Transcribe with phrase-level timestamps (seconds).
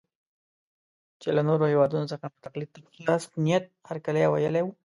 [1.21, 1.65] چې له نورو
[2.11, 4.71] څخه مو تقلید ته په خلاص نیت هرکلی ویلی وي.